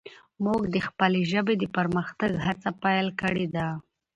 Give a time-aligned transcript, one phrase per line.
[0.45, 3.67] موږ د خپلې ژبې د پرمختګ هڅه پیل کړي ده.